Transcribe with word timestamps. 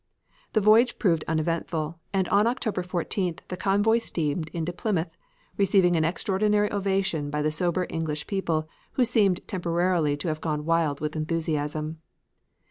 The 0.53 0.61
voyage 0.61 0.97
proved 0.97 1.23
uneventful, 1.27 1.99
and 2.11 2.27
on 2.29 2.47
October 2.47 2.81
14th, 2.81 3.41
the 3.49 3.55
convoy 3.55 3.99
steamed 3.99 4.49
into 4.49 4.73
Plymouth, 4.73 5.15
receiving 5.57 5.95
an 5.95 6.03
extraordinary 6.03 6.71
ovation 6.73 7.29
by 7.29 7.43
the 7.43 7.51
sober 7.51 7.85
English 7.87 8.25
people, 8.25 8.67
who 8.93 9.05
seemed 9.05 9.47
temporarily 9.47 10.17
to 10.17 10.27
have 10.27 10.41
gone 10.41 10.65
wild 10.65 11.01
with 11.01 11.15
enthusiasm. 11.15 11.99